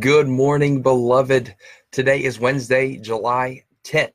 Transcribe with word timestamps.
Good 0.00 0.26
morning, 0.26 0.82
beloved. 0.82 1.54
Today 1.92 2.24
is 2.24 2.40
Wednesday, 2.40 2.96
July 2.96 3.62
10th, 3.84 4.10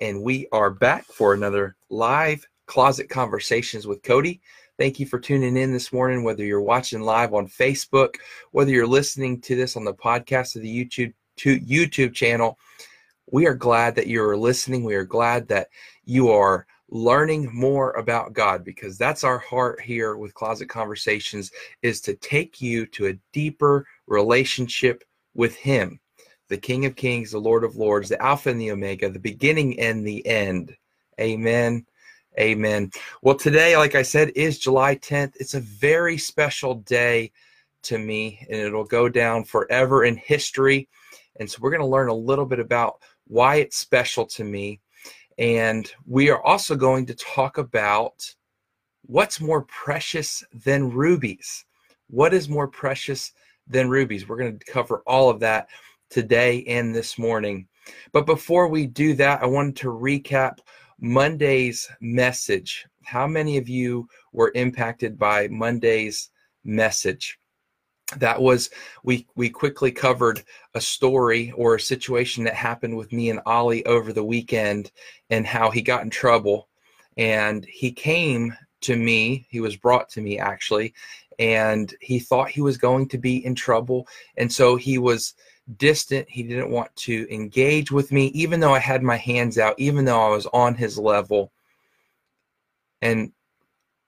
and 0.00 0.22
we 0.22 0.48
are 0.50 0.70
back 0.70 1.04
for 1.04 1.34
another 1.34 1.76
live 1.90 2.48
closet 2.64 3.10
conversations 3.10 3.86
with 3.86 4.02
Cody. 4.02 4.40
Thank 4.78 4.98
you 4.98 5.04
for 5.04 5.20
tuning 5.20 5.58
in 5.58 5.74
this 5.74 5.92
morning, 5.92 6.24
whether 6.24 6.42
you're 6.42 6.62
watching 6.62 7.02
live 7.02 7.34
on 7.34 7.48
Facebook, 7.48 8.14
whether 8.52 8.70
you're 8.70 8.86
listening 8.86 9.42
to 9.42 9.54
this 9.54 9.76
on 9.76 9.84
the 9.84 9.92
podcast 9.92 10.56
of 10.56 10.62
the 10.62 10.86
YouTube 10.86 11.12
YouTube 11.36 12.14
channel. 12.14 12.58
We 13.30 13.44
are 13.46 13.54
glad 13.54 13.96
that 13.96 14.06
you're 14.06 14.38
listening. 14.38 14.84
We 14.84 14.94
are 14.94 15.04
glad 15.04 15.48
that 15.48 15.68
you 16.06 16.30
are 16.30 16.66
learning 16.88 17.50
more 17.52 17.90
about 17.92 18.32
God 18.32 18.64
because 18.64 18.96
that's 18.96 19.22
our 19.22 19.38
heart 19.38 19.82
here 19.82 20.16
with 20.16 20.32
Closet 20.32 20.70
Conversations 20.70 21.50
is 21.82 22.00
to 22.02 22.14
take 22.14 22.62
you 22.62 22.86
to 22.86 23.08
a 23.08 23.18
deeper 23.32 23.86
relationship 24.06 25.04
with 25.34 25.56
him, 25.56 26.00
the 26.48 26.56
King 26.56 26.86
of 26.86 26.96
Kings, 26.96 27.32
the 27.32 27.38
Lord 27.38 27.64
of 27.64 27.76
Lords, 27.76 28.08
the 28.08 28.22
Alpha 28.22 28.50
and 28.50 28.60
the 28.60 28.70
Omega, 28.70 29.08
the 29.08 29.18
beginning 29.18 29.78
and 29.80 30.06
the 30.06 30.26
end. 30.26 30.76
Amen. 31.20 31.86
Amen. 32.38 32.90
Well, 33.22 33.36
today, 33.36 33.76
like 33.76 33.94
I 33.94 34.02
said, 34.02 34.32
is 34.34 34.58
July 34.58 34.96
10th. 34.96 35.34
It's 35.38 35.54
a 35.54 35.60
very 35.60 36.18
special 36.18 36.74
day 36.74 37.30
to 37.82 37.98
me, 37.98 38.44
and 38.50 38.60
it'll 38.60 38.84
go 38.84 39.08
down 39.08 39.44
forever 39.44 40.04
in 40.04 40.16
history. 40.16 40.88
And 41.38 41.48
so, 41.48 41.58
we're 41.60 41.70
going 41.70 41.80
to 41.80 41.86
learn 41.86 42.08
a 42.08 42.14
little 42.14 42.46
bit 42.46 42.58
about 42.58 42.98
why 43.26 43.56
it's 43.56 43.76
special 43.76 44.26
to 44.26 44.44
me 44.44 44.80
and 45.38 45.90
we 46.06 46.30
are 46.30 46.42
also 46.42 46.76
going 46.76 47.06
to 47.06 47.14
talk 47.14 47.58
about 47.58 48.34
what's 49.06 49.40
more 49.40 49.62
precious 49.62 50.44
than 50.52 50.90
rubies. 50.90 51.64
What 52.08 52.32
is 52.32 52.48
more 52.48 52.68
precious 52.68 53.32
than 53.66 53.88
rubies? 53.88 54.28
We're 54.28 54.36
going 54.36 54.58
to 54.58 54.72
cover 54.72 55.02
all 55.06 55.30
of 55.30 55.40
that 55.40 55.68
today 56.10 56.64
and 56.64 56.94
this 56.94 57.18
morning. 57.18 57.66
But 58.12 58.26
before 58.26 58.68
we 58.68 58.86
do 58.86 59.14
that, 59.14 59.42
I 59.42 59.46
wanted 59.46 59.76
to 59.76 59.88
recap 59.88 60.58
Monday's 61.00 61.88
message. 62.00 62.86
How 63.04 63.26
many 63.26 63.58
of 63.58 63.68
you 63.68 64.08
were 64.32 64.52
impacted 64.54 65.18
by 65.18 65.48
Monday's 65.48 66.30
message? 66.64 67.38
that 68.18 68.40
was 68.40 68.70
we 69.02 69.26
we 69.34 69.48
quickly 69.48 69.90
covered 69.90 70.42
a 70.74 70.80
story 70.80 71.52
or 71.56 71.74
a 71.74 71.80
situation 71.80 72.44
that 72.44 72.54
happened 72.54 72.96
with 72.96 73.12
me 73.12 73.30
and 73.30 73.40
Ollie 73.46 73.84
over 73.86 74.12
the 74.12 74.24
weekend 74.24 74.90
and 75.30 75.46
how 75.46 75.70
he 75.70 75.80
got 75.80 76.02
in 76.02 76.10
trouble 76.10 76.68
and 77.16 77.64
he 77.64 77.92
came 77.92 78.54
to 78.84 78.96
me 78.96 79.46
he 79.48 79.60
was 79.60 79.76
brought 79.76 80.08
to 80.10 80.20
me 80.20 80.38
actually 80.38 80.94
and 81.38 81.94
he 82.00 82.18
thought 82.18 82.48
he 82.48 82.60
was 82.60 82.76
going 82.76 83.08
to 83.08 83.18
be 83.18 83.44
in 83.44 83.54
trouble 83.54 84.06
and 84.36 84.52
so 84.52 84.76
he 84.76 84.98
was 84.98 85.34
distant. 85.76 86.28
He 86.28 86.42
didn't 86.42 86.70
want 86.70 86.94
to 86.96 87.26
engage 87.32 87.90
with 87.90 88.12
me 88.12 88.26
even 88.26 88.60
though 88.60 88.74
I 88.74 88.78
had 88.78 89.02
my 89.02 89.16
hands 89.16 89.58
out 89.58 89.74
even 89.78 90.04
though 90.04 90.20
I 90.20 90.30
was 90.30 90.46
on 90.46 90.74
his 90.74 90.98
level. 90.98 91.52
And 93.02 93.32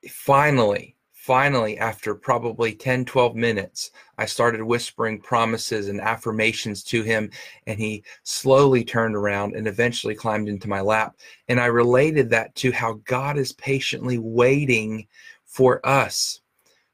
finally 0.09 0.96
Finally, 1.27 1.77
after 1.79 2.15
probably 2.15 2.73
10, 2.73 3.05
12 3.05 3.35
minutes, 3.35 3.91
I 4.17 4.27
started 4.27 4.63
whispering 4.63 5.21
promises 5.21 5.89
and 5.89 6.01
affirmations 6.01 6.85
to 6.85 7.03
him, 7.03 7.33
and 7.67 7.81
he 7.81 8.05
slowly 8.23 8.85
turned 8.85 9.17
around 9.17 9.57
and 9.57 9.67
eventually 9.67 10.15
climbed 10.15 10.49
into 10.49 10.69
my 10.69 10.81
lap. 10.81 11.17
And 11.49 11.59
I 11.59 11.67
related 11.67 12.31
that 12.31 12.55
to 12.55 12.71
how 12.71 13.01
God 13.07 13.39
is 13.39 13.51
patiently 13.55 14.19
waiting 14.19 15.09
for 15.45 15.85
us. 15.85 16.43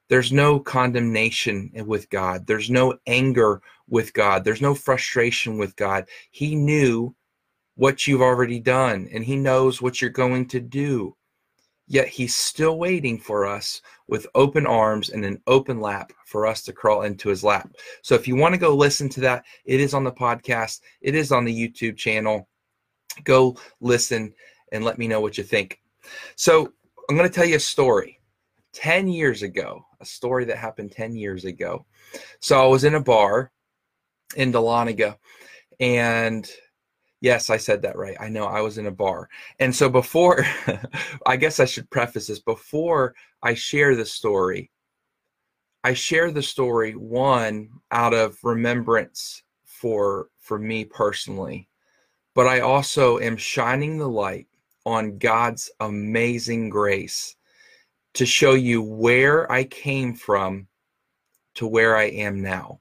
There's 0.09 0.33
no 0.33 0.59
condemnation 0.59 1.71
with 1.85 2.09
God, 2.09 2.47
there's 2.47 2.71
no 2.71 2.95
anger 3.07 3.61
with 3.91 4.15
God, 4.15 4.45
there's 4.45 4.63
no 4.63 4.75
frustration 4.75 5.59
with 5.59 5.77
God. 5.77 6.09
He 6.31 6.55
knew 6.55 7.15
what 7.75 8.07
you've 8.07 8.23
already 8.23 8.61
done, 8.61 9.11
and 9.13 9.25
He 9.25 9.37
knows 9.37 9.83
what 9.83 10.01
you're 10.01 10.11
going 10.11 10.49
to 10.49 10.61
do 10.61 11.15
yet 11.93 12.09
he's 12.09 12.35
still 12.35 12.79
waiting 12.79 13.19
for 13.19 13.45
us 13.45 13.83
with 14.09 14.27
open 14.35 14.67
arms 14.67 15.11
and 15.11 15.27
an 15.27 15.39
open 15.47 15.79
lap 15.79 16.11
for 16.25 16.47
us 16.47 16.63
to 16.63 16.73
crawl 16.73 17.03
into 17.03 17.29
his 17.29 17.45
lap. 17.45 17.69
So 18.01 18.15
if 18.15 18.27
you 18.27 18.35
want 18.35 18.55
to 18.55 18.59
go 18.59 18.75
listen 18.75 19.11
to 19.11 19.21
that, 19.21 19.45
it 19.67 19.79
is 19.79 19.93
on 19.93 20.03
the 20.03 20.11
podcast, 20.11 20.81
it 21.03 21.15
is 21.15 21.31
on 21.33 21.45
the 21.45 21.55
YouTube 21.55 21.99
channel. 21.99 22.49
Go 23.25 23.59
listen 23.83 24.33
and 24.73 24.85
let 24.85 24.97
me 24.97 25.07
know 25.07 25.21
what 25.21 25.37
you 25.37 25.45
think. 25.45 25.83
So 26.35 26.73
I'm 27.11 27.17
going 27.17 27.29
to 27.29 27.35
tell 27.35 27.45
you 27.45 27.57
a 27.57 27.61
story. 27.61 28.19
10 28.73 29.07
years 29.07 29.43
ago, 29.43 29.85
a 30.01 30.07
story 30.07 30.47
that 30.47 30.57
happened 30.57 30.93
10 30.93 31.15
years 31.15 31.45
ago. 31.45 31.85
So 32.41 32.59
I 32.59 32.67
was 32.67 32.85
in 32.85 32.95
a 32.95 33.03
bar 33.03 33.53
in 34.35 34.51
Dahlonega 34.51 35.19
and 35.79 36.51
Yes, 37.23 37.51
I 37.51 37.57
said 37.57 37.83
that 37.83 37.97
right. 37.97 38.17
I 38.19 38.29
know 38.29 38.47
I 38.47 38.61
was 38.63 38.79
in 38.79 38.89
a 38.89 38.91
bar. 38.91 39.29
And 39.61 39.75
so 39.75 39.89
before, 39.89 40.45
I 41.27 41.37
guess 41.37 41.61
I 41.61 41.65
should 41.65 41.89
preface 41.89 42.27
this 42.27 42.41
before 42.41 43.15
I 43.45 43.55
share 43.55 43.95
the 43.95 44.05
story, 44.05 44.73
I 45.85 45.95
share 45.95 46.33
the 46.33 46.43
story 46.43 46.93
one 46.97 47.71
out 47.93 48.13
of 48.13 48.37
remembrance 48.43 49.45
for 49.65 50.31
for 50.41 50.59
me 50.59 50.85
personally, 50.85 51.69
but 52.35 52.49
I 52.49 52.61
also 52.61 53.21
am 53.21 53.37
shining 53.37 53.99
the 53.99 54.09
light 54.09 54.49
on 54.85 55.19
God's 55.19 55.71
amazing 55.79 56.71
grace 56.71 57.37
to 58.15 58.27
show 58.27 58.55
you 58.55 58.83
where 58.83 59.51
I 59.51 59.63
came 59.63 60.15
from 60.15 60.67
to 61.55 61.69
where 61.69 61.97
I 61.97 62.05
am 62.05 62.43
now 62.43 62.81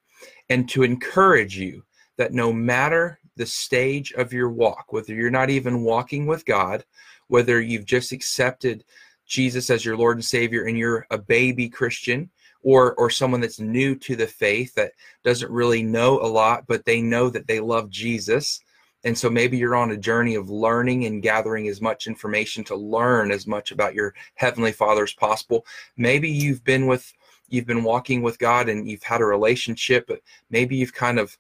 and 0.50 0.68
to 0.70 0.82
encourage 0.82 1.58
you 1.58 1.84
that 2.18 2.34
no 2.34 2.52
matter 2.52 3.20
the 3.42 3.46
stage 3.48 4.14
of 4.14 4.32
your 4.32 4.52
walk, 4.52 4.94
whether 4.94 5.16
you're 5.16 5.32
not 5.32 5.50
even 5.50 5.82
walking 5.82 6.28
with 6.28 6.46
God, 6.46 6.86
whether 7.28 7.60
you've 7.60 7.86
just 7.86 8.12
accepted 8.12 8.84
Jesus 9.26 9.72
as 9.72 9.84
your 9.84 9.98
Lord 9.98 10.18
and 10.18 10.24
Savior 10.24 10.66
and 10.66 10.78
you're 10.78 11.08
a 11.10 11.18
baby 11.18 11.68
Christian, 11.68 12.30
or 12.62 12.94
or 13.00 13.10
someone 13.10 13.42
that's 13.42 13.60
new 13.60 13.96
to 13.96 14.16
the 14.16 14.28
faith 14.28 14.76
that 14.76 14.92
doesn't 15.24 15.50
really 15.50 15.82
know 15.82 16.20
a 16.20 16.30
lot, 16.30 16.68
but 16.68 16.86
they 16.86 17.02
know 17.02 17.32
that 17.32 17.48
they 17.48 17.60
love 17.60 17.90
Jesus. 17.90 18.62
And 19.04 19.18
so 19.18 19.28
maybe 19.28 19.58
you're 19.58 19.76
on 19.76 19.90
a 19.90 19.98
journey 19.98 20.36
of 20.36 20.52
learning 20.52 21.06
and 21.06 21.24
gathering 21.24 21.68
as 21.68 21.82
much 21.82 22.06
information 22.06 22.64
to 22.66 22.76
learn 22.76 23.32
as 23.32 23.48
much 23.48 23.72
about 23.72 23.96
your 23.96 24.14
heavenly 24.36 24.72
Father 24.72 25.02
as 25.02 25.14
possible. 25.14 25.66
Maybe 25.98 26.30
you've 26.30 26.64
been 26.64 26.86
with 26.86 27.12
you've 27.50 27.66
been 27.66 27.84
walking 27.84 28.22
with 28.22 28.38
God 28.38 28.70
and 28.70 28.88
you've 28.88 29.02
had 29.02 29.22
a 29.22 29.26
relationship, 29.26 30.06
but 30.08 30.22
maybe 30.52 30.76
you've 30.76 30.94
kind 30.94 31.18
of 31.18 31.36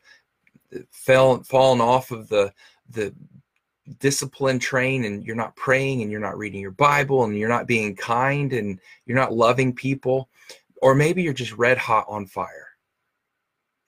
fell 0.91 1.43
fallen 1.43 1.81
off 1.81 2.11
of 2.11 2.27
the 2.29 2.53
the 2.89 3.13
discipline 3.99 4.59
train 4.59 5.05
and 5.05 5.23
you're 5.25 5.35
not 5.35 5.55
praying 5.55 6.01
and 6.01 6.11
you're 6.11 6.19
not 6.19 6.37
reading 6.37 6.61
your 6.61 6.71
bible 6.71 7.23
and 7.23 7.37
you're 7.37 7.49
not 7.49 7.67
being 7.67 7.95
kind 7.95 8.53
and 8.53 8.79
you're 9.05 9.17
not 9.17 9.33
loving 9.33 9.73
people 9.73 10.29
or 10.81 10.95
maybe 10.95 11.21
you're 11.21 11.33
just 11.33 11.53
red 11.53 11.77
hot 11.77 12.05
on 12.07 12.25
fire. 12.25 12.69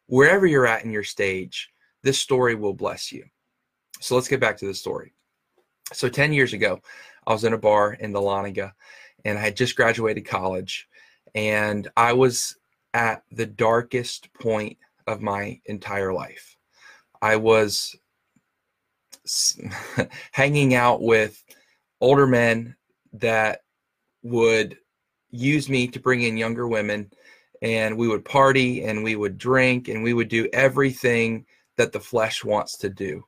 Wherever 0.07 0.45
you're 0.45 0.67
at 0.67 0.83
in 0.83 0.91
your 0.91 1.03
stage 1.03 1.69
this 2.01 2.19
story 2.19 2.55
will 2.55 2.73
bless 2.73 3.11
you. 3.11 3.23
So 4.01 4.15
let's 4.15 4.27
get 4.27 4.41
back 4.41 4.57
to 4.57 4.67
the 4.67 4.73
story. 4.73 5.13
So 5.93 6.09
10 6.09 6.33
years 6.33 6.53
ago 6.53 6.81
i 7.27 7.33
was 7.33 7.43
in 7.43 7.53
a 7.53 7.57
bar 7.57 7.93
in 7.93 8.13
Dahlonega 8.13 8.73
and 9.25 9.37
i 9.37 9.41
had 9.41 9.55
just 9.55 9.75
graduated 9.75 10.25
college 10.25 10.87
and 11.35 11.87
i 11.97 12.13
was 12.13 12.57
at 12.93 13.23
the 13.31 13.45
darkest 13.45 14.31
point 14.33 14.77
of 15.07 15.21
my 15.21 15.59
entire 15.65 16.13
life 16.13 16.57
I 17.23 17.37
was 17.37 17.95
hanging 20.33 20.75
out 20.75 21.01
with 21.01 21.41
older 22.01 22.27
men 22.27 22.75
that 23.13 23.61
would 24.23 24.77
use 25.31 25.69
me 25.69 25.87
to 25.87 26.01
bring 26.01 26.23
in 26.23 26.35
younger 26.35 26.67
women 26.67 27.09
and 27.61 27.97
we 27.97 28.09
would 28.09 28.25
party 28.25 28.83
and 28.83 29.05
we 29.05 29.15
would 29.15 29.37
drink 29.37 29.87
and 29.87 30.03
we 30.03 30.11
would 30.13 30.27
do 30.27 30.49
everything 30.51 31.45
that 31.77 31.93
the 31.93 31.99
flesh 31.99 32.43
wants 32.43 32.77
to 32.79 32.89
do. 32.89 33.23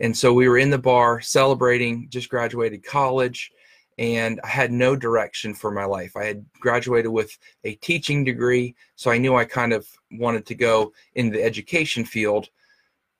And 0.00 0.16
so 0.16 0.32
we 0.32 0.48
were 0.48 0.58
in 0.58 0.70
the 0.70 0.76
bar 0.76 1.20
celebrating, 1.20 2.08
just 2.10 2.28
graduated 2.28 2.84
college, 2.84 3.52
and 3.98 4.40
I 4.42 4.48
had 4.48 4.72
no 4.72 4.96
direction 4.96 5.54
for 5.54 5.70
my 5.70 5.84
life. 5.84 6.16
I 6.16 6.24
had 6.24 6.44
graduated 6.58 7.12
with 7.12 7.38
a 7.62 7.74
teaching 7.76 8.24
degree, 8.24 8.74
so 8.96 9.12
I 9.12 9.18
knew 9.18 9.36
I 9.36 9.44
kind 9.44 9.72
of 9.72 9.86
wanted 10.10 10.44
to 10.46 10.56
go 10.56 10.92
in 11.14 11.30
the 11.30 11.44
education 11.44 12.04
field 12.04 12.48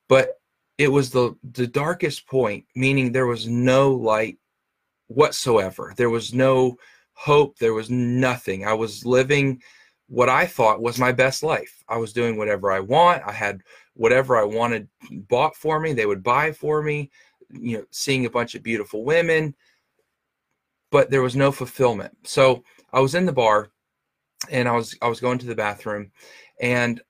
but 0.09 0.41
it 0.77 0.89
was 0.89 1.11
the 1.11 1.33
the 1.53 1.67
darkest 1.67 2.27
point 2.27 2.65
meaning 2.75 3.11
there 3.11 3.27
was 3.27 3.47
no 3.47 3.91
light 3.91 4.37
whatsoever. 5.07 5.93
There 5.95 6.09
was 6.09 6.33
no 6.33 6.77
hope. 7.13 7.57
There 7.57 7.73
was 7.73 7.89
nothing. 7.89 8.65
I 8.65 8.73
was 8.73 9.05
living 9.05 9.61
what 10.07 10.29
i 10.29 10.43
thought 10.43 10.81
was 10.81 10.97
my 10.97 11.11
best 11.11 11.43
life. 11.43 11.83
I 11.87 11.97
was 11.97 12.13
doing 12.13 12.35
whatever 12.35 12.71
i 12.71 12.79
want. 12.79 13.23
I 13.25 13.31
had 13.31 13.61
whatever 13.93 14.37
i 14.37 14.43
wanted 14.43 14.87
bought 15.11 15.55
for 15.55 15.79
me. 15.79 15.93
They 15.93 16.07
would 16.07 16.23
buy 16.23 16.51
for 16.51 16.81
me 16.81 17.11
you 17.51 17.77
know 17.77 17.85
seeing 17.91 18.25
a 18.25 18.29
bunch 18.29 18.55
of 18.55 18.63
beautiful 18.63 19.03
women 19.03 19.55
but 20.91 21.09
there 21.09 21.21
was 21.21 21.35
no 21.35 21.51
fulfillment. 21.51 22.15
So 22.23 22.63
i 22.91 22.99
was 22.99 23.15
in 23.15 23.25
the 23.25 23.33
bar 23.33 23.69
and 24.49 24.67
i 24.67 24.71
was 24.71 24.95
i 25.01 25.07
was 25.07 25.19
going 25.19 25.37
to 25.39 25.47
the 25.47 25.55
bathroom 25.55 26.11
and 26.61 27.01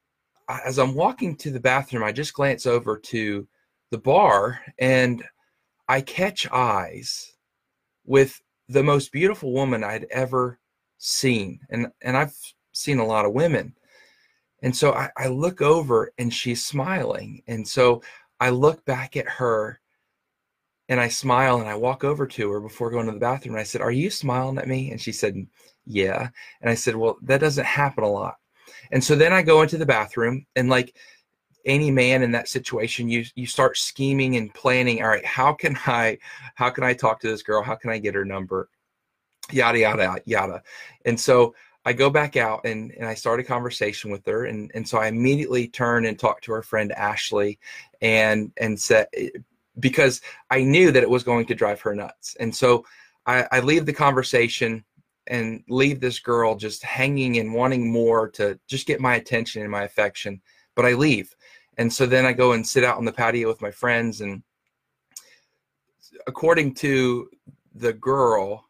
as 0.49 0.79
I'm 0.79 0.95
walking 0.95 1.35
to 1.37 1.51
the 1.51 1.59
bathroom, 1.59 2.03
I 2.03 2.11
just 2.11 2.33
glance 2.33 2.65
over 2.65 2.97
to 2.97 3.47
the 3.91 3.97
bar 3.97 4.59
and 4.79 5.23
I 5.87 6.01
catch 6.01 6.49
eyes 6.51 7.33
with 8.05 8.41
the 8.67 8.83
most 8.83 9.11
beautiful 9.11 9.53
woman 9.53 9.83
I'd 9.83 10.05
ever 10.11 10.59
seen. 10.97 11.59
And, 11.69 11.87
and 12.01 12.17
I've 12.17 12.35
seen 12.71 12.99
a 12.99 13.05
lot 13.05 13.25
of 13.25 13.33
women. 13.33 13.75
And 14.61 14.75
so 14.75 14.93
I, 14.93 15.09
I 15.17 15.27
look 15.27 15.61
over 15.61 16.11
and 16.17 16.33
she's 16.33 16.65
smiling. 16.65 17.43
And 17.47 17.67
so 17.67 18.01
I 18.39 18.49
look 18.49 18.83
back 18.85 19.15
at 19.15 19.27
her 19.27 19.79
and 20.89 20.99
I 20.99 21.07
smile 21.07 21.59
and 21.59 21.69
I 21.69 21.75
walk 21.75 22.03
over 22.03 22.25
to 22.25 22.51
her 22.51 22.59
before 22.59 22.89
going 22.89 23.05
to 23.05 23.11
the 23.11 23.19
bathroom. 23.19 23.55
And 23.55 23.61
I 23.61 23.65
said, 23.65 23.81
Are 23.81 23.91
you 23.91 24.09
smiling 24.09 24.57
at 24.57 24.67
me? 24.67 24.91
And 24.91 24.99
she 24.99 25.11
said, 25.11 25.35
Yeah. 25.85 26.29
And 26.61 26.69
I 26.69 26.73
said, 26.73 26.95
Well, 26.95 27.17
that 27.21 27.39
doesn't 27.39 27.65
happen 27.65 28.03
a 28.03 28.09
lot. 28.09 28.38
And 28.91 29.03
so 29.03 29.15
then 29.15 29.33
I 29.33 29.41
go 29.41 29.61
into 29.61 29.77
the 29.77 29.85
bathroom 29.85 30.45
and 30.55 30.69
like 30.69 30.95
any 31.65 31.91
man 31.91 32.23
in 32.23 32.31
that 32.31 32.47
situation, 32.47 33.09
you 33.09 33.25
you 33.35 33.45
start 33.45 33.77
scheming 33.77 34.35
and 34.35 34.53
planning, 34.53 35.01
all 35.01 35.09
right, 35.09 35.25
how 35.25 35.53
can 35.53 35.77
I 35.85 36.17
how 36.55 36.69
can 36.69 36.83
I 36.83 36.93
talk 36.93 37.19
to 37.21 37.27
this 37.29 37.43
girl? 37.43 37.61
How 37.61 37.75
can 37.75 37.89
I 37.91 37.99
get 37.99 38.15
her 38.15 38.25
number? 38.25 38.69
Yada 39.51 39.79
yada 39.79 40.21
yada. 40.25 40.63
And 41.05 41.19
so 41.19 41.55
I 41.85 41.93
go 41.93 42.09
back 42.09 42.35
out 42.35 42.61
and, 42.65 42.91
and 42.91 43.07
I 43.07 43.13
start 43.13 43.39
a 43.39 43.43
conversation 43.43 44.11
with 44.11 44.25
her. 44.25 44.45
And, 44.45 44.69
and 44.75 44.87
so 44.87 44.97
I 44.97 45.07
immediately 45.07 45.67
turn 45.67 46.05
and 46.05 46.19
talk 46.19 46.41
to 46.41 46.51
her 46.51 46.61
friend 46.61 46.91
Ashley 46.91 47.57
and 48.01 48.51
and 48.57 48.79
said 48.79 49.07
because 49.79 50.21
I 50.49 50.61
knew 50.61 50.91
that 50.91 51.03
it 51.03 51.09
was 51.09 51.23
going 51.23 51.45
to 51.47 51.55
drive 51.55 51.81
her 51.81 51.95
nuts. 51.95 52.35
And 52.39 52.53
so 52.55 52.85
I, 53.25 53.47
I 53.51 53.59
leave 53.59 53.85
the 53.85 53.93
conversation 53.93 54.83
and 55.29 55.63
leave 55.69 55.99
this 55.99 56.19
girl 56.19 56.55
just 56.55 56.83
hanging 56.83 57.37
and 57.37 57.53
wanting 57.53 57.91
more 57.91 58.29
to 58.31 58.59
just 58.67 58.87
get 58.87 58.99
my 58.99 59.15
attention 59.15 59.61
and 59.61 59.71
my 59.71 59.83
affection. 59.83 60.41
But 60.75 60.85
I 60.85 60.93
leave. 60.93 61.35
And 61.77 61.91
so 61.91 62.05
then 62.05 62.25
I 62.25 62.33
go 62.33 62.53
and 62.53 62.67
sit 62.67 62.83
out 62.83 62.97
on 62.97 63.05
the 63.05 63.13
patio 63.13 63.47
with 63.47 63.61
my 63.61 63.71
friends. 63.71 64.21
And 64.21 64.43
according 66.27 66.73
to 66.75 67.29
the 67.75 67.93
girl, 67.93 68.65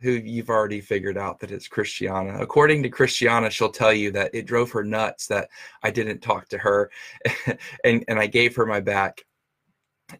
who 0.00 0.12
you've 0.12 0.48
already 0.48 0.80
figured 0.80 1.18
out 1.18 1.40
that 1.40 1.50
it's 1.50 1.66
Christiana. 1.66 2.38
According 2.38 2.84
to 2.84 2.88
Christiana, 2.88 3.50
she'll 3.50 3.68
tell 3.68 3.92
you 3.92 4.12
that 4.12 4.32
it 4.32 4.46
drove 4.46 4.70
her 4.70 4.84
nuts 4.84 5.26
that 5.26 5.48
I 5.82 5.90
didn't 5.90 6.20
talk 6.20 6.48
to 6.50 6.58
her 6.58 6.90
and, 7.84 8.04
and 8.06 8.18
I 8.18 8.28
gave 8.28 8.54
her 8.56 8.64
my 8.64 8.80
back. 8.80 9.24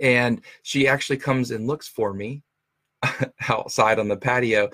And 0.00 0.42
she 0.62 0.88
actually 0.88 1.18
comes 1.18 1.52
and 1.52 1.66
looks 1.66 1.86
for 1.86 2.12
me 2.12 2.42
outside 3.48 4.00
on 4.00 4.08
the 4.08 4.16
patio 4.16 4.68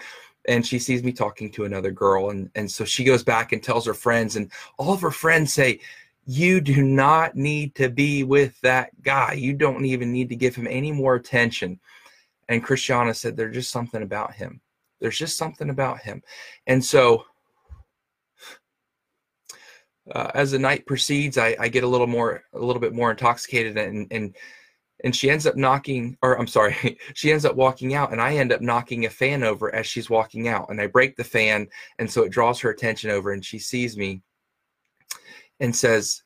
and 0.47 0.67
she 0.67 0.79
sees 0.79 1.03
me 1.03 1.13
talking 1.13 1.51
to 1.51 1.65
another 1.65 1.91
girl 1.91 2.31
and 2.31 2.51
and 2.55 2.71
so 2.71 2.85
she 2.85 3.05
goes 3.05 3.23
back 3.23 3.53
and 3.53 3.63
tells 3.63 3.87
her 3.87 3.95
friends 3.95 4.37
and 4.37 4.51
all 4.79 4.93
of 4.93 5.01
her 5.01 5.11
friends 5.11 5.53
say 5.53 5.81
you 6.27 6.61
do 6.61 6.83
not 6.83 7.37
need 7.37 7.75
to 7.75 7.91
be 7.91 8.25
with 8.25 8.59
that 8.63 8.91
guy. 9.03 9.35
You 9.35 9.53
don't 9.53 9.85
even 9.85 10.11
need 10.11 10.31
to 10.31 10.37
give 10.37 10.57
him 10.57 10.67
any 10.67 10.91
more 10.91 11.17
attention. 11.17 11.79
And 12.49 12.65
christiana 12.65 13.15
said 13.15 13.37
there's 13.37 13.55
just 13.55 13.71
something 13.71 14.03
about 14.03 14.35
him. 14.35 14.61
There's 15.01 15.19
just 15.19 15.37
something 15.37 15.71
about 15.71 16.01
him. 16.01 16.23
And 16.67 16.85
so 16.85 17.25
uh, 20.13 20.31
as 20.35 20.51
the 20.51 20.59
night 20.59 20.87
proceeds 20.87 21.39
I, 21.39 21.57
I 21.59 21.69
get 21.69 21.85
a 21.85 21.89
little 21.89 22.07
more 22.07 22.45
a 22.53 22.59
little 22.59 22.81
bit 22.81 22.93
more 22.93 23.11
intoxicated 23.11 23.79
and 23.79 24.07
and 24.11 24.37
and 25.05 25.15
she 25.15 25.31
ends 25.31 25.47
up 25.47 25.55
knocking 25.55 26.17
or 26.23 26.37
i'm 26.39 26.47
sorry 26.47 26.99
she 27.15 27.31
ends 27.31 27.45
up 27.45 27.55
walking 27.55 27.95
out 27.95 28.11
and 28.11 28.21
i 28.21 28.35
end 28.35 28.53
up 28.53 28.61
knocking 28.61 29.05
a 29.05 29.11
fan 29.11 29.45
over 29.45 29.73
as 29.73 29.87
she's 29.87 30.11
walking 30.11 30.49
out 30.49 30.69
and 30.71 30.81
i 30.81 30.87
break 30.87 31.15
the 31.15 31.23
fan 31.23 31.69
and 32.01 32.11
so 32.11 32.23
it 32.23 32.33
draws 32.33 32.59
her 32.59 32.71
attention 32.71 33.11
over 33.11 33.33
and 33.33 33.45
she 33.45 33.59
sees 33.59 33.97
me 33.97 34.21
and 35.61 35.77
says 35.77 36.25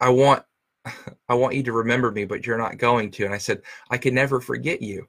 i 0.00 0.08
want 0.08 0.42
i 1.28 1.34
want 1.34 1.54
you 1.54 1.62
to 1.62 1.72
remember 1.72 2.10
me 2.10 2.24
but 2.24 2.46
you're 2.46 2.56
not 2.56 2.78
going 2.78 3.10
to. 3.10 3.24
And 3.26 3.34
i 3.34 3.38
said 3.38 3.60
i 3.90 3.98
can 3.98 4.14
never 4.14 4.40
forget 4.40 4.80
you. 4.80 5.06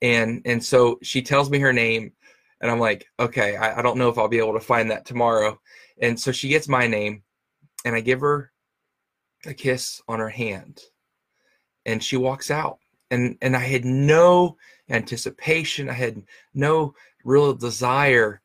And 0.00 0.42
and 0.44 0.62
so 0.62 0.98
she 1.02 1.22
tells 1.22 1.50
me 1.50 1.58
her 1.58 1.72
name 1.72 2.12
and 2.60 2.70
i'm 2.70 2.78
like 2.78 3.06
okay 3.18 3.56
I, 3.56 3.80
I 3.80 3.82
don't 3.82 3.98
know 3.98 4.08
if 4.08 4.18
i'll 4.18 4.28
be 4.28 4.38
able 4.38 4.52
to 4.52 4.60
find 4.60 4.90
that 4.90 5.06
tomorrow. 5.06 5.58
And 6.00 6.18
so 6.20 6.30
she 6.30 6.48
gets 6.48 6.68
my 6.68 6.86
name 6.86 7.22
and 7.84 7.96
i 7.96 8.00
give 8.00 8.20
her 8.20 8.52
a 9.46 9.54
kiss 9.54 10.02
on 10.08 10.18
her 10.20 10.28
hand 10.28 10.80
and 11.88 12.04
she 12.04 12.18
walks 12.18 12.50
out. 12.50 12.78
And 13.10 13.38
and 13.40 13.56
i 13.56 13.60
had 13.60 13.84
no 13.84 14.56
anticipation. 14.90 15.88
I 15.88 15.94
had 15.94 16.22
no 16.54 16.94
real 17.24 17.54
desire 17.54 18.40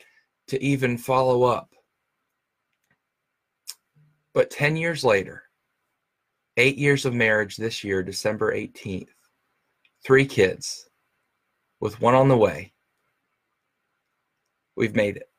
to 0.47 0.63
even 0.63 0.97
follow 0.97 1.43
up. 1.43 1.69
But 4.33 4.49
10 4.49 4.77
years 4.77 5.03
later 5.03 5.43
8 6.57 6.77
years 6.77 7.05
of 7.05 7.13
marriage 7.13 7.57
this 7.57 7.83
year 7.83 8.01
december 8.03 8.53
18th 8.53 9.09
3 10.05 10.25
kids 10.25 10.89
with 11.79 11.99
one 12.01 12.15
on 12.15 12.29
the 12.29 12.37
way. 12.37 12.73
We've 14.75 14.95
made 14.95 15.17
it 15.17 15.29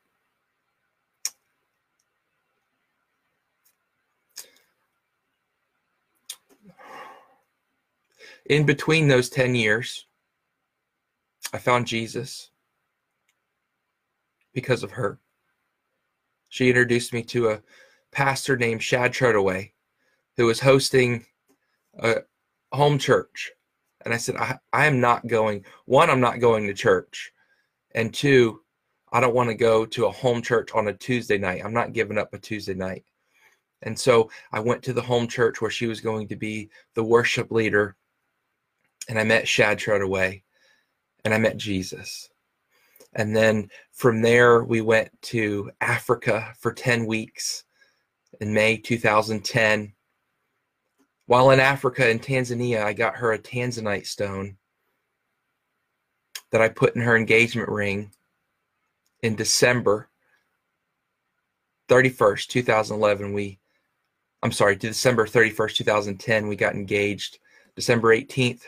in 8.45 8.65
between 8.65 9.07
those 9.07 9.29
10 9.29 9.55
years, 9.55 10.05
I 11.53 11.57
found 11.57 11.87
Jesus 11.87 12.51
because 14.53 14.83
of 14.83 14.91
her. 14.91 15.19
She 16.49 16.69
introduced 16.69 17.13
me 17.13 17.23
to 17.23 17.49
a 17.49 17.61
pastor 18.11 18.55
named 18.55 18.83
Shad 18.83 19.11
Trotaway 19.13 19.71
who 20.37 20.45
was 20.45 20.59
hosting 20.59 21.25
a 21.99 22.17
home 22.71 22.97
church. 22.97 23.51
And 24.03 24.13
I 24.13 24.17
said, 24.17 24.35
I, 24.37 24.57
I 24.71 24.85
am 24.85 24.99
not 24.99 25.27
going, 25.27 25.65
one, 25.85 26.09
I'm 26.09 26.21
not 26.21 26.39
going 26.39 26.67
to 26.67 26.73
church. 26.73 27.31
And 27.95 28.13
two, 28.13 28.61
I 29.11 29.19
don't 29.19 29.33
want 29.33 29.49
to 29.49 29.55
go 29.55 29.85
to 29.85 30.05
a 30.05 30.11
home 30.11 30.41
church 30.41 30.69
on 30.73 30.87
a 30.87 30.93
Tuesday 30.93 31.37
night. 31.37 31.61
I'm 31.63 31.73
not 31.73 31.93
giving 31.93 32.17
up 32.17 32.33
a 32.33 32.37
Tuesday 32.37 32.73
night. 32.73 33.05
And 33.81 33.97
so 33.97 34.29
I 34.51 34.59
went 34.59 34.83
to 34.83 34.93
the 34.93 35.01
home 35.01 35.27
church 35.27 35.61
where 35.61 35.71
she 35.71 35.87
was 35.87 36.01
going 36.01 36.27
to 36.27 36.35
be 36.35 36.69
the 36.93 37.03
worship 37.03 37.51
leader 37.51 37.95
and 39.09 39.19
I 39.19 39.23
met 39.23 39.47
Shad 39.47 39.77
Trotaway 39.77 40.41
and 41.23 41.33
I 41.33 41.37
met 41.37 41.57
Jesus. 41.57 42.29
And 43.13 43.35
then 43.35 43.69
from 43.93 44.21
there, 44.21 44.63
we 44.63 44.81
went 44.81 45.09
to 45.23 45.71
Africa 45.81 46.53
for 46.59 46.73
10 46.73 47.05
weeks 47.05 47.63
in 48.41 48.53
May 48.53 48.77
2010. 48.77 49.93
While 51.27 51.51
in 51.51 51.59
Africa 51.59 52.09
in 52.09 52.19
Tanzania, 52.19 52.83
I 52.83 52.93
got 52.93 53.15
her 53.15 53.31
a 53.31 53.39
Tanzanite 53.39 54.05
stone 54.05 54.57
that 56.51 56.61
I 56.61 56.69
put 56.69 56.95
in 56.95 57.01
her 57.01 57.17
engagement 57.17 57.69
ring 57.69 58.11
in 59.23 59.35
December 59.35 60.09
31st, 61.89 62.47
2011. 62.47 63.33
We, 63.33 63.59
I'm 64.43 64.51
sorry, 64.51 64.75
December 64.75 65.25
31st, 65.25 65.75
2010, 65.75 66.47
we 66.47 66.55
got 66.55 66.75
engaged. 66.75 67.39
December 67.75 68.15
18th, 68.15 68.61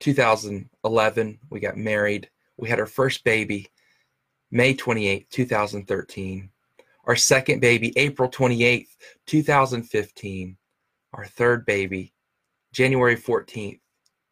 2011, 0.00 1.38
we 1.50 1.60
got 1.60 1.76
married. 1.76 2.28
We 2.56 2.68
had 2.68 2.80
our 2.80 2.86
first 2.86 3.24
baby 3.24 3.70
May 4.50 4.74
28, 4.74 5.30
2013. 5.30 6.50
Our 7.04 7.16
second 7.16 7.60
baby, 7.60 7.92
April 7.96 8.28
28th, 8.28 8.96
2015. 9.26 10.56
Our 11.12 11.26
third 11.26 11.66
baby, 11.66 12.12
January 12.72 13.16
14th, 13.16 13.80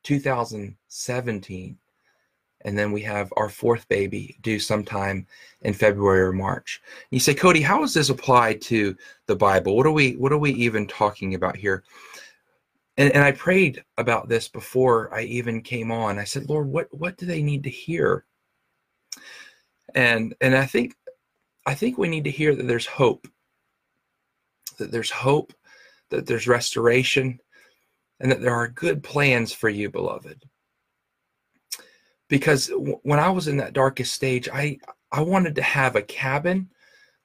2017. 0.03 1.79
And 2.63 2.77
then 2.77 2.91
we 2.91 3.03
have 3.03 3.33
our 3.37 3.49
fourth 3.49 3.89
baby 3.89 4.37
due 4.43 4.59
sometime 4.59 5.27
in 5.63 5.73
February 5.73 6.21
or 6.21 6.33
March. 6.33 6.83
You 7.11 7.21
say, 7.21 7.35
Cody, 7.35 7.61
how 7.61 7.81
does 7.81 7.95
this 7.95 8.11
apply 8.11 8.55
to 8.55 8.97
the 9.27 9.37
Bible? 9.37 9.77
What 9.77 9.87
are 9.87 9.93
we 9.93 10.17
what 10.17 10.33
are 10.33 10.39
we 10.39 10.53
even 10.53 10.87
talking 10.87 11.35
about 11.35 11.57
here? 11.57 11.85
And, 12.99 13.13
and 13.15 13.23
I 13.23 13.31
prayed 13.31 13.85
about 13.97 14.29
this 14.29 14.49
before 14.49 15.15
I 15.15 15.23
even 15.23 15.63
came 15.63 15.93
on. 15.93 16.19
I 16.19 16.25
said, 16.25 16.49
Lord, 16.49 16.67
what 16.67 16.89
what 16.91 17.17
do 17.17 17.27
they 17.27 17.43
need 17.43 17.63
to 17.65 17.71
hear? 17.71 18.27
And 19.95 20.35
and 20.41 20.55
I 20.57 20.67
think 20.67 20.97
I 21.65 21.75
think 21.75 21.97
we 21.97 22.09
need 22.09 22.25
to 22.25 22.31
hear 22.31 22.55
that 22.57 22.67
there's 22.67 22.87
hope. 22.87 23.29
That 24.79 24.91
there's 24.91 25.13
hope, 25.13 25.53
that 26.11 26.27
there's 26.27 26.49
restoration, 26.49 27.39
and 28.21 28.33
that 28.33 28.43
there 28.43 28.55
are 28.55 28.69
good 28.69 29.03
plans 29.03 29.53
for 29.53 29.69
you, 29.69 29.91
beloved. 29.91 30.43
Because 32.29 32.67
w- 32.67 33.01
when 33.05 33.21
I 33.21 33.31
was 33.31 33.49
in 33.49 33.57
that 33.59 33.75
darkest 33.75 34.13
stage, 34.13 34.49
I 34.53 34.79
I 35.13 35.21
wanted 35.21 35.55
to 35.55 35.63
have 35.63 35.95
a 35.95 36.03
cabin 36.03 36.69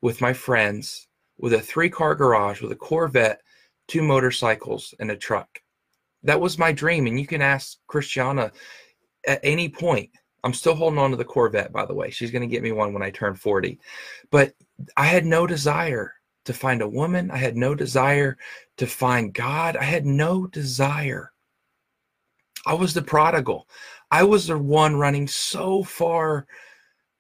with 0.01 0.21
my 0.21 0.33
friends 0.33 1.07
with 1.39 1.53
a 1.53 1.59
three 1.61 1.89
car 1.89 2.13
garage 2.13 2.61
with 2.61 2.71
a 2.71 2.75
Corvette, 2.75 3.41
two 3.87 4.03
motorcycles, 4.03 4.93
and 4.99 5.09
a 5.09 5.17
truck 5.17 5.62
that 6.23 6.39
was 6.39 6.57
my 6.57 6.71
dream. 6.71 7.07
And 7.07 7.19
you 7.19 7.27
can 7.27 7.41
ask 7.41 7.77
Christiana 7.87 8.51
at 9.27 9.39
any 9.43 9.69
point. 9.69 10.09
I'm 10.43 10.53
still 10.53 10.75
holding 10.75 10.99
on 10.99 11.11
to 11.11 11.15
the 11.15 11.23
Corvette, 11.23 11.71
by 11.71 11.85
the 11.85 11.93
way. 11.93 12.09
She's 12.09 12.31
going 12.31 12.41
to 12.41 12.53
get 12.53 12.63
me 12.63 12.71
one 12.71 12.93
when 12.93 13.03
I 13.03 13.11
turn 13.11 13.35
40. 13.35 13.79
But 14.29 14.53
I 14.97 15.05
had 15.05 15.25
no 15.25 15.47
desire 15.47 16.13
to 16.45 16.53
find 16.53 16.81
a 16.81 16.87
woman. 16.87 17.31
I 17.31 17.37
had 17.37 17.55
no 17.55 17.73
desire 17.73 18.37
to 18.77 18.85
find 18.85 19.33
God. 19.33 19.77
I 19.77 19.83
had 19.83 20.05
no 20.05 20.47
desire. 20.47 21.31
I 22.65 22.73
was 22.73 22.93
the 22.93 23.01
prodigal. 23.01 23.67
I 24.11 24.23
was 24.23 24.47
the 24.47 24.57
one 24.57 24.95
running 24.95 25.27
so 25.27 25.83
far 25.83 26.45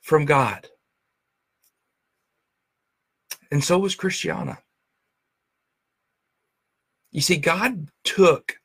from 0.01 0.25
God. 0.25 0.67
And 3.51 3.63
so 3.63 3.79
was 3.79 3.95
Christiana. 3.95 4.59
You 7.11 7.21
see, 7.21 7.37
God 7.37 7.89
took 8.03 8.55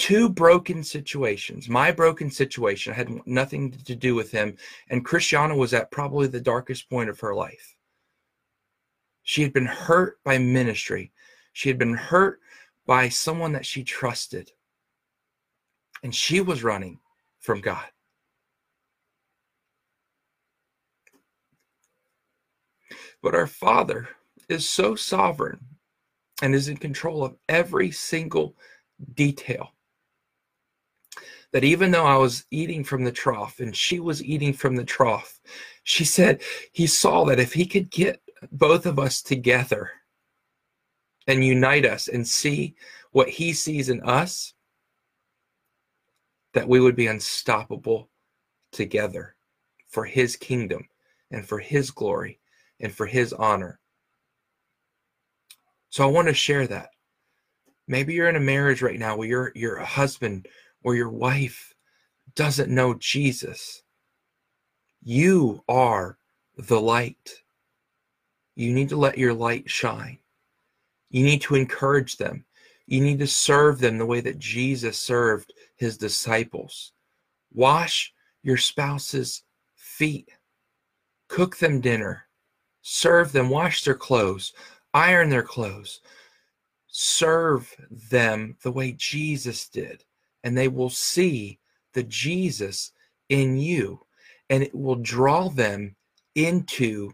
two 0.00 0.30
broken 0.30 0.82
situations. 0.82 1.68
My 1.68 1.92
broken 1.92 2.30
situation 2.30 2.94
had 2.94 3.20
nothing 3.26 3.70
to 3.70 3.94
do 3.94 4.14
with 4.14 4.30
him, 4.30 4.56
and 4.88 5.04
Christiana 5.04 5.54
was 5.54 5.74
at 5.74 5.90
probably 5.90 6.26
the 6.26 6.40
darkest 6.40 6.88
point 6.88 7.10
of 7.10 7.20
her 7.20 7.34
life. 7.34 7.76
She 9.24 9.42
had 9.42 9.52
been 9.52 9.66
hurt 9.66 10.18
by 10.24 10.38
ministry. 10.38 11.12
She 11.52 11.68
had 11.68 11.76
been 11.76 11.92
hurt 11.92 12.40
by 12.86 13.10
someone 13.10 13.52
that 13.52 13.66
she 13.66 13.84
trusted. 13.84 14.50
And 16.02 16.14
she 16.14 16.40
was 16.40 16.64
running 16.64 17.00
from 17.38 17.60
God. 17.60 17.84
But 23.22 23.34
our 23.34 23.46
Father 23.46 24.08
is 24.48 24.66
so 24.66 24.94
sovereign 24.94 25.60
and 26.40 26.54
is 26.54 26.68
in 26.68 26.78
control 26.78 27.22
of 27.22 27.36
every 27.50 27.90
single 27.90 28.56
detail 29.14 29.74
that 31.52 31.64
even 31.64 31.90
though 31.90 32.06
I 32.06 32.16
was 32.16 32.44
eating 32.50 32.84
from 32.84 33.04
the 33.04 33.12
trough 33.12 33.60
and 33.60 33.74
she 33.74 34.00
was 34.00 34.22
eating 34.22 34.52
from 34.52 34.76
the 34.76 34.84
trough, 34.84 35.40
she 35.82 36.04
said 36.04 36.42
he 36.72 36.86
saw 36.86 37.24
that 37.24 37.40
if 37.40 37.52
he 37.52 37.66
could 37.66 37.90
get 37.90 38.20
both 38.52 38.86
of 38.86 38.98
us 38.98 39.22
together 39.22 39.90
and 41.26 41.44
unite 41.44 41.84
us 41.84 42.08
and 42.08 42.26
see 42.26 42.74
what 43.12 43.28
he 43.28 43.52
sees 43.52 43.88
in 43.88 44.00
us, 44.02 44.54
that 46.54 46.68
we 46.68 46.80
would 46.80 46.96
be 46.96 47.06
unstoppable 47.06 48.08
together 48.72 49.36
for 49.88 50.04
his 50.04 50.36
kingdom 50.36 50.86
and 51.30 51.46
for 51.46 51.58
his 51.58 51.90
glory 51.90 52.40
and 52.80 52.92
for 52.92 53.06
his 53.06 53.32
honor. 53.32 53.80
So 55.90 56.04
I 56.04 56.10
want 56.10 56.28
to 56.28 56.34
share 56.34 56.66
that. 56.68 56.90
Maybe 57.88 58.14
you're 58.14 58.28
in 58.28 58.36
a 58.36 58.40
marriage 58.40 58.82
right 58.82 58.98
now 58.98 59.16
where 59.16 59.28
your 59.28 59.52
your 59.56 59.78
husband 59.80 60.46
or 60.82 60.94
your 60.94 61.10
wife 61.10 61.74
doesn't 62.34 62.70
know 62.70 62.94
Jesus. 62.94 63.82
You 65.02 65.62
are 65.68 66.18
the 66.56 66.80
light. 66.80 67.42
You 68.54 68.72
need 68.72 68.88
to 68.90 68.96
let 68.96 69.18
your 69.18 69.34
light 69.34 69.70
shine. 69.70 70.18
You 71.10 71.24
need 71.24 71.40
to 71.42 71.54
encourage 71.54 72.16
them. 72.16 72.44
You 72.86 73.00
need 73.00 73.18
to 73.20 73.26
serve 73.26 73.78
them 73.78 73.98
the 73.98 74.06
way 74.06 74.20
that 74.20 74.38
Jesus 74.38 74.98
served 74.98 75.52
his 75.76 75.96
disciples. 75.96 76.92
Wash 77.52 78.12
your 78.42 78.56
spouse's 78.56 79.42
feet. 79.74 80.28
Cook 81.28 81.58
them 81.58 81.80
dinner. 81.80 82.24
Serve 82.82 83.32
them. 83.32 83.48
Wash 83.48 83.84
their 83.84 83.94
clothes. 83.94 84.52
Iron 84.92 85.30
their 85.30 85.42
clothes. 85.42 86.00
Serve 86.88 87.74
them 87.90 88.56
the 88.62 88.72
way 88.72 88.92
Jesus 88.92 89.68
did. 89.68 90.04
And 90.44 90.56
they 90.56 90.68
will 90.68 90.90
see 90.90 91.58
the 91.92 92.02
Jesus 92.02 92.92
in 93.28 93.56
you. 93.56 94.00
And 94.48 94.62
it 94.62 94.74
will 94.74 94.96
draw 94.96 95.48
them 95.48 95.96
into 96.34 97.12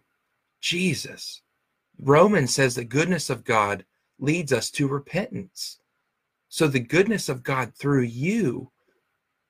Jesus. 0.60 1.42
Romans 2.00 2.54
says 2.54 2.74
the 2.74 2.84
goodness 2.84 3.30
of 3.30 3.44
God 3.44 3.84
leads 4.18 4.52
us 4.52 4.70
to 4.72 4.88
repentance. 4.88 5.78
So 6.48 6.66
the 6.66 6.80
goodness 6.80 7.28
of 7.28 7.42
God 7.42 7.74
through 7.74 8.02
you 8.02 8.70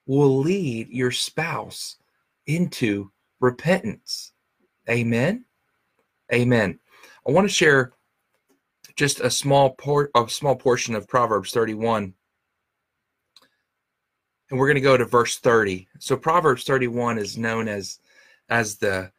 will 0.07 0.39
lead 0.39 0.89
your 0.89 1.11
spouse 1.11 1.97
into 2.47 3.11
repentance. 3.41 4.33
Amen. 4.89 5.45
Amen. 6.33 6.79
I 7.27 7.33
want 7.33 7.47
to 7.49 7.53
share 7.53 7.93
just 8.97 9.21
a 9.21 9.31
small 9.31 9.71
port 9.71 10.11
a 10.15 10.29
small 10.29 10.57
portion 10.57 10.95
of 10.95 11.09
Proverbs 11.09 11.53
31. 11.53 12.15
And 14.51 14.59
we're 14.59 14.67
going 14.69 14.77
to 14.77 14.81
go 14.81 14.97
to 14.97 15.05
verse 15.05 15.39
30. 15.39 15.89
So 15.99 16.17
Proverbs 16.17 16.65
31 16.65 17.19
is 17.19 17.37
known 17.37 17.69
as 17.69 17.99
as 18.49 18.77
the 18.77 19.11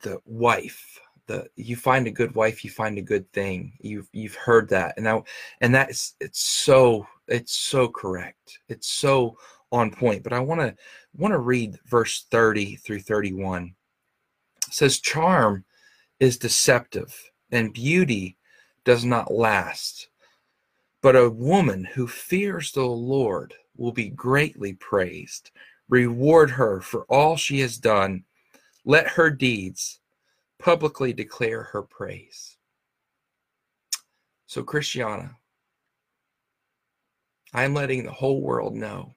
the 0.00 0.20
wife 0.26 1.00
the 1.28 1.46
you 1.54 1.76
find 1.76 2.06
a 2.06 2.10
good 2.10 2.34
wife 2.34 2.64
you 2.64 2.70
find 2.70 2.98
a 2.98 3.02
good 3.02 3.30
thing. 3.32 3.74
You've 3.80 4.08
you've 4.12 4.34
heard 4.34 4.68
that. 4.70 4.94
And 4.96 5.04
now 5.04 5.24
and 5.60 5.72
that's 5.72 6.16
it's 6.20 6.40
so 6.40 7.06
it's 7.28 7.52
so 7.52 7.86
correct. 7.86 8.58
It's 8.68 8.88
so 8.88 9.36
on 9.70 9.90
point. 9.90 10.24
But 10.24 10.32
i 10.32 10.40
want 10.40 10.60
to 10.60 10.74
want 11.16 11.32
to 11.32 11.38
read 11.38 11.78
verse 11.86 12.26
30 12.30 12.76
through 12.76 13.00
31 13.00 13.74
it 14.66 14.74
says 14.74 15.00
charm 15.00 15.64
is 16.18 16.38
deceptive 16.38 17.30
and 17.52 17.72
beauty 17.72 18.36
does 18.84 19.04
not 19.04 19.32
last. 19.32 20.08
But 21.00 21.14
a 21.14 21.30
woman 21.30 21.84
who 21.84 22.08
fears 22.08 22.72
the 22.72 22.82
lord 22.84 23.54
will 23.78 23.92
be 23.92 24.10
greatly 24.10 24.74
praised 24.74 25.50
reward 25.88 26.50
her 26.50 26.80
for 26.80 27.04
all 27.04 27.36
she 27.36 27.60
has 27.60 27.78
done 27.78 28.24
let 28.84 29.06
her 29.06 29.30
deeds 29.30 30.00
publicly 30.58 31.12
declare 31.12 31.62
her 31.62 31.82
praise. 31.82 32.56
So, 34.46 34.62
Christiana, 34.62 35.36
I'm 37.52 37.74
letting 37.74 38.04
the 38.04 38.12
whole 38.12 38.40
world 38.40 38.74
know 38.74 39.14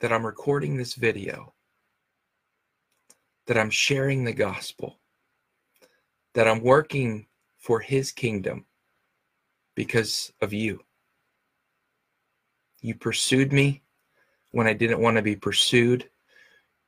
that 0.00 0.12
I'm 0.12 0.24
recording 0.24 0.76
this 0.76 0.94
video, 0.94 1.54
that 3.46 3.58
I'm 3.58 3.70
sharing 3.70 4.22
the 4.22 4.32
gospel, 4.32 5.00
that 6.34 6.46
I'm 6.46 6.62
working 6.62 7.26
for 7.58 7.80
his 7.80 8.12
kingdom 8.12 8.66
because 9.74 10.32
of 10.40 10.52
you. 10.52 10.84
You 12.82 12.96
pursued 12.96 13.52
me 13.52 13.80
when 14.50 14.66
I 14.66 14.72
didn't 14.72 15.00
want 15.00 15.16
to 15.16 15.22
be 15.22 15.36
pursued. 15.36 16.10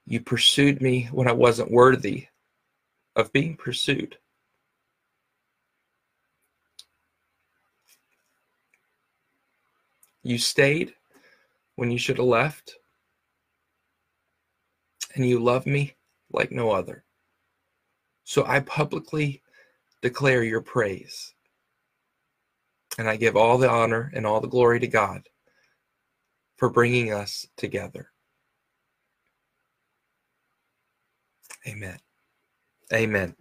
You 0.06 0.20
pursued 0.20 0.82
me 0.82 1.08
when 1.12 1.28
I 1.28 1.32
wasn't 1.32 1.70
worthy 1.70 2.26
of 3.14 3.32
being 3.32 3.56
pursued. 3.56 4.18
You 10.24 10.36
stayed 10.36 10.94
when 11.76 11.92
you 11.92 11.98
should 11.98 12.18
have 12.18 12.26
left. 12.26 12.74
And 15.14 15.24
you 15.24 15.38
love 15.38 15.64
me 15.64 15.94
like 16.32 16.50
no 16.50 16.72
other. 16.72 17.04
So 18.24 18.44
I 18.46 18.60
publicly 18.60 19.42
declare 20.02 20.42
your 20.42 20.60
praise. 20.60 21.34
And 22.98 23.08
I 23.08 23.14
give 23.14 23.36
all 23.36 23.58
the 23.58 23.70
honor 23.70 24.10
and 24.12 24.26
all 24.26 24.40
the 24.40 24.48
glory 24.48 24.80
to 24.80 24.88
God 24.88 25.28
for 26.64 26.70
bringing 26.70 27.12
us 27.12 27.46
together. 27.58 28.10
Amen. 31.68 31.98
Amen. 32.90 33.36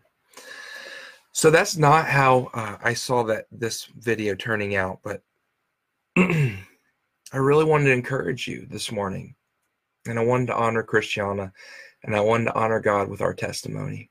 So 1.32 1.50
that's 1.50 1.77
not 1.77 2.06
how 2.06 2.50
uh, 2.53 2.75
I 2.84 2.94
saw 2.94 3.24
that 3.24 3.46
this 3.50 3.86
video 3.98 4.36
turning 4.36 4.75
out, 4.75 5.00
but 5.06 5.22
I 6.18 6.58
really 7.32 7.63
wanted 7.63 7.86
to 7.86 7.94
encourage 7.94 8.46
you 8.46 8.68
this 8.70 8.92
morning. 8.92 9.36
And 10.06 10.20
I 10.20 10.25
wanted 10.25 10.48
to 10.48 10.58
honor 10.58 10.84
Christiana 10.84 11.53
and 12.03 12.18
I 12.18 12.20
wanted 12.20 12.46
to 12.48 12.56
honor 12.56 12.82
God 12.82 13.08
with 13.08 13.22
our 13.22 13.34
testimony. 13.34 14.10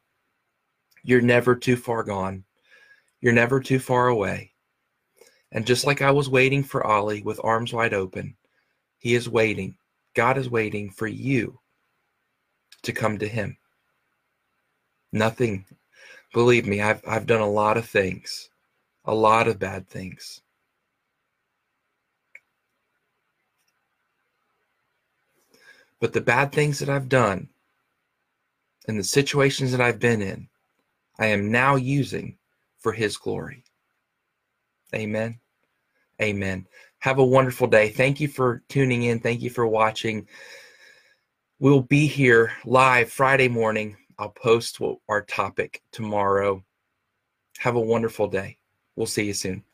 You're 1.03 1.21
never 1.21 1.55
too 1.55 1.77
far 1.77 2.03
gone. 2.03 2.45
You're 3.21 3.35
never 3.35 3.61
too 3.61 3.79
far 3.79 4.09
away. 4.09 4.55
And 5.51 5.67
just 5.67 5.85
like 5.85 6.01
I 6.01 6.13
was 6.13 6.31
waiting 6.31 6.65
for 6.65 6.87
Ollie 6.87 7.21
with 7.21 7.45
arms 7.45 7.75
wide 7.75 7.93
open, 7.93 8.37
he 9.03 9.15
is 9.15 9.29
waiting. 9.29 9.75
God 10.15 10.39
is 10.39 10.49
waiting 10.49 10.89
for 10.89 11.09
you 11.09 11.59
to 12.83 12.93
come 12.93 13.19
to 13.19 13.27
him. 13.27 13.57
Nothing. 15.13 15.65
Believe 16.33 16.67
me, 16.67 16.81
I've 16.81 17.03
I've 17.07 17.27
done 17.27 17.41
a 17.41 17.51
lot 17.51 17.77
of 17.77 17.85
things, 17.85 18.49
a 19.05 19.13
lot 19.13 19.49
of 19.49 19.59
bad 19.59 19.89
things. 19.89 20.41
But 25.99 26.13
the 26.13 26.21
bad 26.21 26.53
things 26.53 26.79
that 26.79 26.89
I've 26.89 27.09
done 27.09 27.49
and 28.87 28.99
the 28.99 29.05
situations 29.05 29.73
that 29.73 29.81
I've 29.81 29.99
been 29.99 30.23
in, 30.23 30.49
I 31.19 31.27
am 31.27 31.51
now 31.51 31.75
using 31.75 32.39
for 32.79 32.93
his 32.93 33.17
glory. 33.17 33.65
Amen. 34.95 35.41
Amen. 36.21 36.69
Have 37.03 37.19
a 37.19 37.25
wonderful 37.25 37.67
day. 37.67 37.91
Thank 37.91 38.21
you 38.21 38.29
for 38.29 38.63
tuning 38.69 39.03
in. 39.03 39.19
Thank 39.19 39.43
you 39.43 39.51
for 39.51 39.67
watching. 39.67 40.27
We'll 41.59 41.83
be 41.83 42.07
here 42.07 42.53
live 42.65 43.11
Friday 43.11 43.49
morning 43.49 43.97
I'll 44.19 44.29
post 44.29 44.79
our 45.09 45.23
topic 45.23 45.83
tomorrow. 45.91 46.63
Have 47.59 47.75
a 47.75 47.81
wonderful 47.81 48.29
day. 48.29 48.59
We'll 48.95 49.07
see 49.07 49.25
you 49.25 49.35
soon. 49.35 49.65